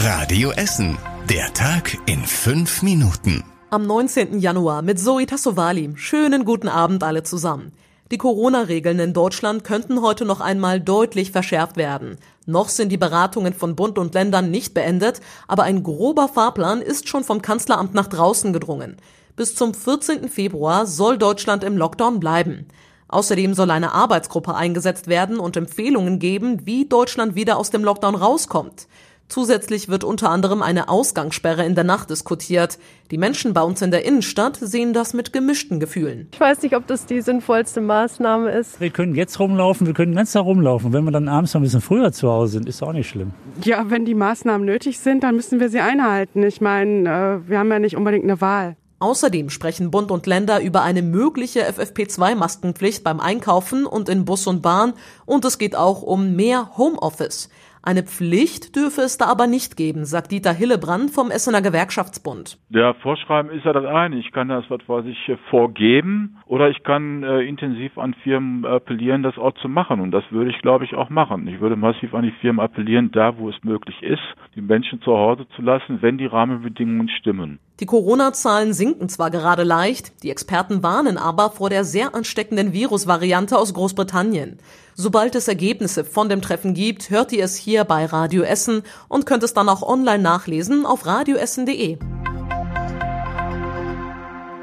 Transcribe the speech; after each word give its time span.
Radio 0.00 0.52
Essen. 0.52 0.96
Der 1.28 1.52
Tag 1.54 1.98
in 2.06 2.24
fünf 2.24 2.82
Minuten. 2.82 3.42
Am 3.70 3.84
19. 3.84 4.38
Januar 4.38 4.82
mit 4.82 5.00
Zoe 5.00 5.26
Tassovali. 5.26 5.92
Schönen 5.96 6.44
guten 6.44 6.68
Abend 6.68 7.02
alle 7.02 7.24
zusammen. 7.24 7.72
Die 8.12 8.16
Corona-Regeln 8.16 9.00
in 9.00 9.12
Deutschland 9.12 9.64
könnten 9.64 10.00
heute 10.00 10.24
noch 10.24 10.40
einmal 10.40 10.80
deutlich 10.80 11.32
verschärft 11.32 11.76
werden. 11.76 12.16
Noch 12.46 12.68
sind 12.68 12.90
die 12.90 12.96
Beratungen 12.96 13.54
von 13.54 13.74
Bund 13.74 13.98
und 13.98 14.14
Ländern 14.14 14.52
nicht 14.52 14.72
beendet, 14.72 15.20
aber 15.48 15.64
ein 15.64 15.82
grober 15.82 16.28
Fahrplan 16.28 16.80
ist 16.80 17.08
schon 17.08 17.24
vom 17.24 17.42
Kanzleramt 17.42 17.92
nach 17.92 18.06
draußen 18.06 18.52
gedrungen. 18.52 18.98
Bis 19.34 19.56
zum 19.56 19.74
14. 19.74 20.28
Februar 20.28 20.86
soll 20.86 21.18
Deutschland 21.18 21.64
im 21.64 21.76
Lockdown 21.76 22.20
bleiben. 22.20 22.68
Außerdem 23.08 23.52
soll 23.52 23.72
eine 23.72 23.94
Arbeitsgruppe 23.94 24.54
eingesetzt 24.54 25.08
werden 25.08 25.40
und 25.40 25.56
Empfehlungen 25.56 26.20
geben, 26.20 26.66
wie 26.66 26.86
Deutschland 26.86 27.34
wieder 27.34 27.56
aus 27.56 27.70
dem 27.70 27.82
Lockdown 27.82 28.14
rauskommt. 28.14 28.86
Zusätzlich 29.28 29.88
wird 29.88 30.04
unter 30.04 30.30
anderem 30.30 30.62
eine 30.62 30.88
Ausgangssperre 30.88 31.64
in 31.64 31.74
der 31.74 31.84
Nacht 31.84 32.08
diskutiert. 32.08 32.78
Die 33.10 33.18
Menschen 33.18 33.52
bei 33.52 33.60
uns 33.60 33.82
in 33.82 33.90
der 33.90 34.06
Innenstadt 34.06 34.56
sehen 34.56 34.94
das 34.94 35.12
mit 35.12 35.34
gemischten 35.34 35.80
Gefühlen. 35.80 36.28
Ich 36.32 36.40
weiß 36.40 36.62
nicht, 36.62 36.74
ob 36.74 36.86
das 36.86 37.04
die 37.04 37.20
sinnvollste 37.20 37.82
Maßnahme 37.82 38.50
ist. 38.50 38.80
Wir 38.80 38.88
können 38.88 39.14
jetzt 39.14 39.38
rumlaufen, 39.38 39.86
wir 39.86 39.94
können 39.94 40.14
ganz 40.14 40.32
da 40.32 40.40
rumlaufen. 40.40 40.94
Wenn 40.94 41.04
wir 41.04 41.10
dann 41.10 41.28
abends 41.28 41.52
noch 41.52 41.60
ein 41.60 41.64
bisschen 41.64 41.82
früher 41.82 42.10
zu 42.10 42.30
Hause 42.30 42.52
sind, 42.52 42.68
ist 42.68 42.82
auch 42.82 42.92
nicht 42.92 43.08
schlimm. 43.08 43.32
Ja, 43.62 43.90
wenn 43.90 44.06
die 44.06 44.14
Maßnahmen 44.14 44.64
nötig 44.64 44.98
sind, 44.98 45.22
dann 45.22 45.36
müssen 45.36 45.60
wir 45.60 45.68
sie 45.68 45.80
einhalten. 45.80 46.42
Ich 46.42 46.62
meine, 46.62 47.42
äh, 47.44 47.48
wir 47.50 47.58
haben 47.58 47.70
ja 47.70 47.78
nicht 47.78 47.96
unbedingt 47.96 48.24
eine 48.24 48.40
Wahl. 48.40 48.76
Außerdem 49.00 49.48
sprechen 49.50 49.92
Bund 49.92 50.10
und 50.10 50.26
Länder 50.26 50.60
über 50.60 50.82
eine 50.82 51.02
mögliche 51.02 51.68
FFP2-Maskenpflicht 51.68 53.04
beim 53.04 53.20
Einkaufen 53.20 53.86
und 53.86 54.08
in 54.08 54.24
Bus 54.24 54.48
und 54.48 54.60
Bahn 54.60 54.94
und 55.24 55.44
es 55.44 55.58
geht 55.58 55.76
auch 55.76 56.02
um 56.02 56.34
mehr 56.34 56.76
Homeoffice. 56.76 57.48
Eine 57.82 58.02
Pflicht 58.02 58.76
dürfe 58.76 59.02
es 59.02 59.18
da 59.18 59.26
aber 59.26 59.46
nicht 59.46 59.76
geben, 59.76 60.04
sagt 60.04 60.32
Dieter 60.32 60.52
Hillebrand 60.52 61.10
vom 61.10 61.30
Essener 61.30 61.62
Gewerkschaftsbund. 61.62 62.58
Der 62.68 62.94
Vorschreiben 62.94 63.50
ist 63.50 63.64
ja 63.64 63.72
das 63.72 63.84
eine. 63.84 64.18
Ich 64.18 64.32
kann 64.32 64.48
das, 64.48 64.64
was 64.68 64.80
weiß 64.86 65.04
ich, 65.06 65.18
vorgeben 65.50 66.38
oder 66.46 66.68
ich 66.70 66.82
kann 66.82 67.22
äh, 67.22 67.42
intensiv 67.42 67.96
an 67.98 68.14
Firmen 68.22 68.64
appellieren, 68.64 69.22
das 69.22 69.38
auch 69.38 69.54
zu 69.54 69.68
machen. 69.68 70.00
Und 70.00 70.10
das 70.10 70.24
würde 70.30 70.50
ich, 70.50 70.58
glaube 70.60 70.84
ich, 70.84 70.94
auch 70.94 71.10
machen. 71.10 71.46
Ich 71.46 71.60
würde 71.60 71.76
massiv 71.76 72.14
an 72.14 72.24
die 72.24 72.34
Firmen 72.40 72.60
appellieren, 72.60 73.10
da 73.12 73.38
wo 73.38 73.48
es 73.48 73.62
möglich 73.62 74.02
ist, 74.02 74.22
die 74.54 74.60
Menschen 74.60 75.00
zu 75.02 75.16
Hause 75.16 75.46
zu 75.54 75.62
lassen, 75.62 76.02
wenn 76.02 76.18
die 76.18 76.26
Rahmenbedingungen 76.26 77.08
stimmen. 77.08 77.58
Die 77.80 77.86
Corona-Zahlen 77.86 78.74
sinken 78.74 79.08
zwar 79.08 79.30
gerade 79.30 79.62
leicht, 79.62 80.24
die 80.24 80.30
Experten 80.30 80.82
warnen 80.82 81.16
aber 81.16 81.52
vor 81.52 81.70
der 81.70 81.84
sehr 81.84 82.12
ansteckenden 82.14 82.72
Virusvariante 82.72 83.56
aus 83.56 83.72
Großbritannien. 83.72 84.58
Sobald 84.96 85.36
es 85.36 85.46
Ergebnisse 85.46 86.04
von 86.04 86.28
dem 86.28 86.42
Treffen 86.42 86.74
gibt, 86.74 87.10
hört 87.10 87.30
ihr 87.32 87.44
es 87.44 87.54
hier 87.54 87.84
bei 87.84 88.04
Radio 88.04 88.42
Essen 88.42 88.82
und 89.06 89.26
könnt 89.26 89.44
es 89.44 89.54
dann 89.54 89.68
auch 89.68 89.82
online 89.82 90.22
nachlesen 90.22 90.86
auf 90.86 91.06
radioessen.de. 91.06 91.98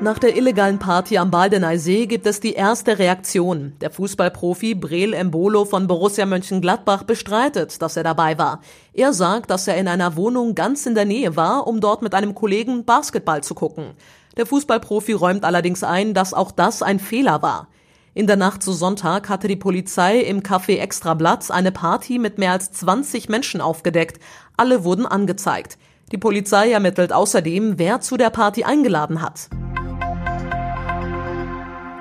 Nach 0.02 0.20
der 0.20 0.36
illegalen 0.36 0.78
Party 0.78 1.18
am 1.18 1.32
Baldeneysee 1.32 2.06
gibt 2.06 2.28
es 2.28 2.42
die 2.42 2.52
erste 2.52 3.00
Reaktion. 3.00 3.74
Der 3.80 3.92
Fußballprofi 3.92 4.76
Breel 4.76 5.14
Embolo 5.14 5.64
von 5.64 5.88
Borussia 5.88 6.26
Mönchengladbach 6.26 7.04
bestreitet, 7.04 7.82
dass 7.82 7.96
er 7.96 8.04
dabei 8.04 8.38
war. 8.38 8.60
Er 8.94 9.14
sagt, 9.14 9.50
dass 9.50 9.70
er 9.70 9.78
in 9.78 9.88
einer 9.88 10.18
Wohnung 10.18 10.54
ganz 10.54 10.86
in 10.86 10.96
der 10.96 11.06
Nähe 11.06 11.38
war, 11.38 11.66
um 11.66 11.80
dort 11.80 12.02
mit 12.02 12.14
einem 12.14 12.36
Kollegen 12.36 12.84
Basketball 12.84 13.42
zu 13.42 13.56
gucken. 13.56 13.92
Der 14.36 14.46
Fußballprofi 14.46 15.14
räumt 15.14 15.46
allerdings 15.46 15.82
ein, 15.82 16.14
dass 16.14 16.34
auch 16.34 16.52
das 16.52 16.84
ein 16.84 17.00
Fehler 17.00 17.42
war. 17.42 17.70
In 18.14 18.28
der 18.28 18.36
Nacht 18.36 18.64
zu 18.64 18.74
Sonntag 18.74 19.30
hatte 19.30 19.48
die 19.48 19.56
Polizei 19.56 20.20
im 20.20 20.44
Café 20.44 20.80
Extrablatt 20.80 21.50
eine 21.52 21.72
Party 21.72 22.20
mit 22.20 22.38
mehr 22.38 22.52
als 22.52 22.70
20 22.74 23.30
Menschen 23.30 23.62
aufgedeckt. 23.62 24.22
Alle 24.58 24.84
wurden 24.84 25.06
angezeigt. 25.06 25.78
Die 26.12 26.18
Polizei 26.18 26.72
ermittelt 26.72 27.14
außerdem, 27.14 27.80
wer 27.80 28.02
zu 28.02 28.18
der 28.18 28.30
Party 28.30 28.66
eingeladen 28.66 29.22
hat. 29.22 29.50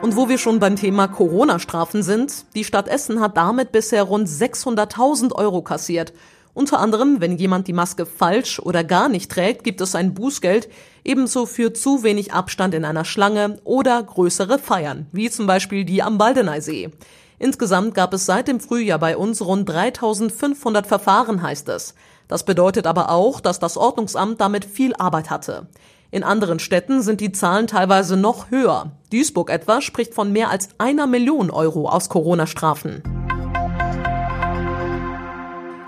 Und 0.04 0.16
wo 0.16 0.28
wir 0.28 0.36
schon 0.36 0.58
beim 0.58 0.76
Thema 0.76 1.08
Corona-Strafen 1.08 2.02
sind, 2.02 2.44
die 2.54 2.64
Stadt 2.64 2.88
Essen 2.88 3.22
hat 3.22 3.38
damit 3.38 3.72
bisher 3.72 4.02
rund 4.02 4.28
600.000 4.28 5.32
Euro 5.32 5.62
kassiert. 5.62 6.12
Unter 6.52 6.78
anderem, 6.78 7.22
wenn 7.22 7.38
jemand 7.38 7.68
die 7.68 7.72
Maske 7.72 8.04
falsch 8.04 8.58
oder 8.58 8.84
gar 8.84 9.08
nicht 9.08 9.30
trägt, 9.30 9.64
gibt 9.64 9.80
es 9.80 9.94
ein 9.94 10.12
Bußgeld, 10.12 10.68
ebenso 11.04 11.46
für 11.46 11.72
zu 11.72 12.02
wenig 12.02 12.34
Abstand 12.34 12.74
in 12.74 12.84
einer 12.84 13.06
Schlange 13.06 13.60
oder 13.64 14.02
größere 14.02 14.58
Feiern, 14.58 15.06
wie 15.12 15.30
zum 15.30 15.46
Beispiel 15.46 15.86
die 15.86 16.02
am 16.02 16.18
Baldeneysee. 16.18 16.90
Insgesamt 17.38 17.94
gab 17.94 18.12
es 18.12 18.26
seit 18.26 18.46
dem 18.46 18.60
Frühjahr 18.60 18.98
bei 18.98 19.16
uns 19.16 19.40
rund 19.40 19.66
3500 19.70 20.86
Verfahren, 20.86 21.40
heißt 21.40 21.70
es. 21.70 21.94
Das 22.28 22.44
bedeutet 22.44 22.86
aber 22.86 23.10
auch, 23.10 23.40
dass 23.40 23.58
das 23.58 23.78
Ordnungsamt 23.78 24.38
damit 24.38 24.66
viel 24.66 24.94
Arbeit 24.96 25.30
hatte. 25.30 25.66
In 26.14 26.22
anderen 26.22 26.60
Städten 26.60 27.02
sind 27.02 27.20
die 27.20 27.32
Zahlen 27.32 27.66
teilweise 27.66 28.16
noch 28.16 28.52
höher. 28.52 28.92
Duisburg 29.12 29.50
etwa 29.50 29.80
spricht 29.80 30.14
von 30.14 30.30
mehr 30.30 30.48
als 30.48 30.68
einer 30.78 31.08
Million 31.08 31.50
Euro 31.50 31.88
aus 31.88 32.08
Corona-Strafen. 32.08 33.02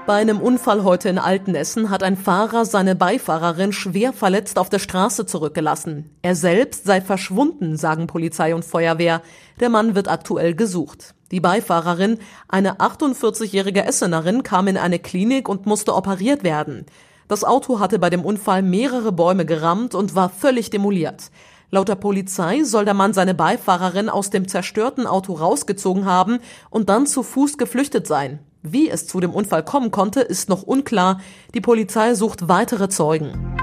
Bei 0.05 0.15
einem 0.15 0.41
Unfall 0.41 0.83
heute 0.83 1.09
in 1.11 1.21
Altenessen 1.21 1.91
hat 1.91 2.03
ein 2.03 2.17
Fahrer 2.17 2.65
seine 2.65 2.97
Beifahrerin 2.97 3.73
schwer 3.73 4.13
verletzt 4.13 4.59
auf 4.59 4.69
der 4.69 4.81
Straße 4.81 5.27
zurückgelassen. 5.27 6.11
Er 6.23 6.35
selbst 6.35 6.87
sei 6.87 7.01
verschwunden, 7.01 7.77
sagen 7.77 8.09
Polizei 8.09 8.53
und 8.53 8.65
Feuerwehr. 8.65 9.23
Der 9.61 9.69
Mann 9.69 9.95
wird 9.95 10.09
aktuell 10.09 10.57
gesucht. 10.57 11.15
Die 11.31 11.41
Beifahrerin, 11.41 12.19
eine 12.49 12.81
48-jährige 12.81 13.85
Essenerin, 13.85 14.43
kam 14.43 14.67
in 14.67 14.77
eine 14.77 14.99
Klinik 14.99 15.49
und 15.49 15.67
musste 15.67 15.95
operiert 15.95 16.43
werden. 16.43 16.85
Das 17.29 17.43
Auto 17.43 17.81
hatte 17.81 17.99
bei 17.99 18.09
dem 18.09 18.25
Unfall 18.25 18.63
mehrere 18.63 19.11
Bäume 19.11 19.45
gerammt 19.45 19.97
und 19.97 20.15
war 20.15 20.29
völlig 20.29 20.71
demoliert. 20.71 21.33
Laut 21.73 21.89
der 21.89 21.97
Polizei 21.97 22.63
soll 22.63 22.85
der 22.85 22.95
Mann 22.95 23.13
seine 23.13 23.35
Beifahrerin 23.35 24.09
aus 24.09 24.31
dem 24.31 24.47
zerstörten 24.47 25.09
Auto 25.09 25.33
rausgezogen 25.33 26.05
haben 26.05 26.39
und 26.71 26.89
dann 26.89 27.07
zu 27.07 27.25
Fuß 27.25 27.59
geflüchtet 27.59 28.07
sein. 28.07 28.39
Wie 28.63 28.89
es 28.89 29.09
zu 29.09 29.19
dem 29.19 29.33
Unfall 29.33 29.65
kommen 29.65 29.91
konnte, 29.91 30.21
ist 30.21 30.49
noch 30.49 30.63
unklar. 30.63 31.21
Die 31.55 31.61
Polizei 31.61 32.15
sucht 32.15 32.49
weitere 32.49 32.89
Zeugen. 32.89 33.57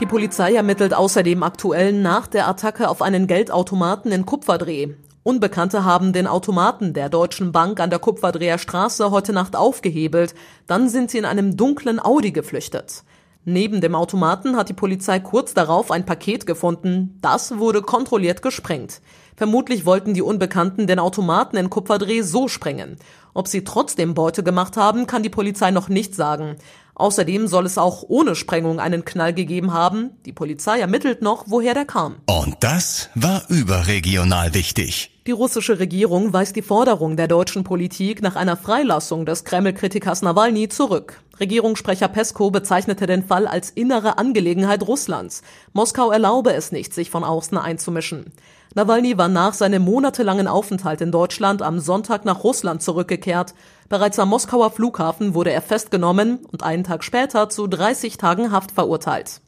Die 0.00 0.06
Polizei 0.06 0.54
ermittelt 0.54 0.94
außerdem 0.94 1.44
aktuell 1.44 1.92
nach 1.92 2.26
der 2.26 2.48
Attacke 2.48 2.88
auf 2.88 3.00
einen 3.00 3.28
Geldautomaten 3.28 4.10
in 4.10 4.26
Kupferdreh. 4.26 4.88
Unbekannte 5.24 5.86
haben 5.86 6.12
den 6.12 6.26
Automaten 6.26 6.92
der 6.92 7.08
Deutschen 7.08 7.50
Bank 7.50 7.80
an 7.80 7.88
der 7.88 7.98
Kupferdreher 7.98 8.58
Straße 8.58 9.10
heute 9.10 9.32
Nacht 9.32 9.56
aufgehebelt. 9.56 10.34
Dann 10.66 10.90
sind 10.90 11.10
sie 11.10 11.16
in 11.16 11.24
einem 11.24 11.56
dunklen 11.56 11.98
Audi 11.98 12.30
geflüchtet. 12.30 13.04
Neben 13.46 13.80
dem 13.80 13.94
Automaten 13.94 14.54
hat 14.54 14.68
die 14.68 14.74
Polizei 14.74 15.20
kurz 15.20 15.54
darauf 15.54 15.90
ein 15.90 16.04
Paket 16.04 16.44
gefunden. 16.44 17.18
Das 17.22 17.56
wurde 17.58 17.80
kontrolliert 17.80 18.42
gesprengt. 18.42 19.00
Vermutlich 19.34 19.86
wollten 19.86 20.12
die 20.12 20.20
Unbekannten 20.20 20.86
den 20.86 20.98
Automaten 20.98 21.56
in 21.56 21.70
Kupferdreh 21.70 22.20
so 22.20 22.46
sprengen. 22.46 22.98
Ob 23.34 23.48
sie 23.48 23.64
trotzdem 23.64 24.14
Beute 24.14 24.44
gemacht 24.44 24.76
haben, 24.76 25.06
kann 25.08 25.24
die 25.24 25.28
Polizei 25.28 25.72
noch 25.72 25.88
nicht 25.88 26.14
sagen. 26.14 26.56
Außerdem 26.94 27.48
soll 27.48 27.66
es 27.66 27.76
auch 27.76 28.04
ohne 28.06 28.36
Sprengung 28.36 28.78
einen 28.78 29.04
Knall 29.04 29.34
gegeben 29.34 29.72
haben. 29.72 30.10
Die 30.24 30.32
Polizei 30.32 30.78
ermittelt 30.78 31.22
noch, 31.22 31.46
woher 31.48 31.74
der 31.74 31.84
kam. 31.84 32.16
Und 32.26 32.56
das 32.60 33.10
war 33.16 33.42
überregional 33.48 34.54
wichtig. 34.54 35.10
Die 35.26 35.32
russische 35.32 35.80
Regierung 35.80 36.32
weist 36.32 36.54
die 36.54 36.62
Forderung 36.62 37.16
der 37.16 37.26
deutschen 37.26 37.64
Politik 37.64 38.22
nach 38.22 38.36
einer 38.36 38.56
Freilassung 38.56 39.26
des 39.26 39.44
Kreml-Kritikers 39.44 40.22
Nawalny 40.22 40.68
zurück. 40.68 41.20
Regierungssprecher 41.40 42.08
Pesko 42.08 42.50
bezeichnete 42.52 43.06
den 43.06 43.24
Fall 43.24 43.48
als 43.48 43.70
innere 43.70 44.18
Angelegenheit 44.18 44.86
Russlands. 44.86 45.42
Moskau 45.72 46.12
erlaube 46.12 46.52
es 46.52 46.70
nicht, 46.70 46.94
sich 46.94 47.10
von 47.10 47.24
außen 47.24 47.58
einzumischen. 47.58 48.32
Nawalny 48.76 49.16
war 49.16 49.28
nach 49.28 49.54
seinem 49.54 49.82
monatelangen 49.84 50.48
Aufenthalt 50.48 51.00
in 51.00 51.12
Deutschland 51.12 51.62
am 51.62 51.78
Sonntag 51.78 52.24
nach 52.24 52.42
Russland 52.42 52.82
zurückgekehrt. 52.82 53.54
Bereits 53.88 54.18
am 54.18 54.30
Moskauer 54.30 54.72
Flughafen 54.72 55.34
wurde 55.34 55.52
er 55.52 55.62
festgenommen 55.62 56.40
und 56.50 56.64
einen 56.64 56.82
Tag 56.82 57.04
später 57.04 57.48
zu 57.48 57.68
30 57.68 58.16
Tagen 58.18 58.50
Haft 58.50 58.72
verurteilt. 58.72 59.40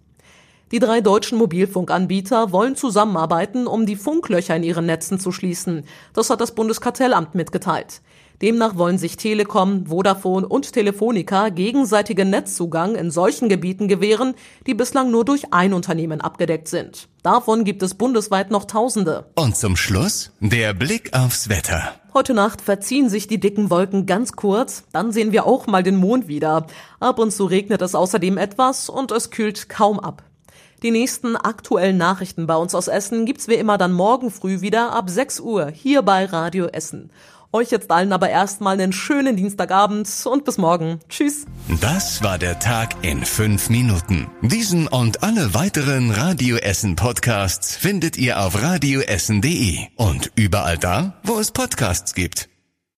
Die 0.71 0.79
drei 0.79 1.01
deutschen 1.01 1.39
Mobilfunkanbieter 1.39 2.53
wollen 2.53 2.77
zusammenarbeiten, 2.77 3.67
um 3.67 3.85
die 3.85 3.97
Funklöcher 3.97 4.55
in 4.55 4.63
ihren 4.63 4.87
Netzen 4.87 5.19
zu 5.19 5.33
schließen. 5.33 5.85
Das 6.13 6.31
hat 6.31 6.41
das 6.41 6.55
Bundeskartellamt 6.55 7.35
mitgeteilt. 7.35 8.03
Demnach 8.43 8.77
wollen 8.77 8.99
sich 8.99 9.17
Telekom, 9.17 9.87
Vodafone 9.87 10.47
und 10.47 10.73
Telefonica 10.73 11.49
gegenseitigen 11.49 12.29
Netzzugang 12.29 12.95
in 12.95 13.11
solchen 13.11 13.49
Gebieten 13.49 13.89
gewähren, 13.89 14.35
die 14.67 14.75
bislang 14.75 15.11
nur 15.11 15.25
durch 15.25 15.53
ein 15.55 15.73
Unternehmen 15.73 16.21
abgedeckt 16.21 16.69
sind. 16.69 17.09
Davon 17.23 17.65
gibt 17.65 17.83
es 17.83 17.95
bundesweit 17.95 18.51
noch 18.51 18.67
Tausende. 18.67 19.31
Und 19.35 19.57
zum 19.57 19.77
Schluss 19.77 20.33
der 20.41 20.75
Blick 20.75 21.15
aufs 21.15 21.49
Wetter. 21.49 21.95
Heute 22.13 22.35
Nacht 22.35 22.61
verziehen 22.61 23.09
sich 23.09 23.27
die 23.27 23.41
dicken 23.41 23.71
Wolken 23.71 24.07
ganz 24.07 24.33
kurz, 24.33 24.85
dann 24.93 25.13
sehen 25.13 25.33
wir 25.33 25.47
auch 25.47 25.67
mal 25.67 25.83
den 25.83 25.97
Mond 25.97 26.29
wieder. 26.29 26.67
Ab 27.01 27.19
und 27.19 27.31
zu 27.31 27.47
regnet 27.47 27.83
es 27.83 27.95
außerdem 27.95 28.39
etwas 28.39 28.89
und 28.89 29.13
es 29.13 29.31
kühlt 29.31 29.69
kaum 29.69 29.99
ab. 29.99 30.23
Die 30.83 30.91
nächsten 30.91 31.37
aktuellen 31.37 31.97
Nachrichten 31.97 32.47
bei 32.47 32.55
uns 32.55 32.75
aus 32.75 32.89
Essen 32.89 33.25
gibt's 33.25 33.49
wie 33.49 33.55
immer 33.55 33.79
dann 33.79 33.93
morgen 33.93 34.31
früh 34.31 34.61
wieder 34.61 34.93
ab 34.93 35.09
6 35.09 35.41
Uhr 35.41 35.71
hier 35.71 36.03
bei 36.03 36.27
Radio 36.27 36.67
Essen. 36.67 37.11
Euch 37.57 37.71
jetzt 37.71 37.91
allen 37.91 38.13
aber 38.13 38.29
erstmal 38.29 38.75
einen 38.75 38.93
schönen 38.93 39.35
Dienstagabend 39.35 40.07
und 40.27 40.45
bis 40.45 40.59
morgen. 40.59 41.01
Tschüss. 41.09 41.47
Das 41.81 42.23
war 42.23 42.37
der 42.37 42.59
Tag 42.59 42.95
in 43.01 43.25
fünf 43.25 43.71
Minuten. 43.71 44.27
Diesen 44.43 44.89
und 44.89 45.23
alle 45.23 45.55
weiteren 45.55 46.11
Radio 46.11 46.59
Essen 46.59 46.97
Podcasts 46.97 47.75
findet 47.75 48.19
ihr 48.19 48.41
auf 48.41 48.61
radioessen.de 48.63 49.79
und 49.97 50.33
überall 50.35 50.77
da, 50.77 51.15
wo 51.23 51.39
es 51.39 51.51
Podcasts 51.51 52.13
gibt. 52.13 52.51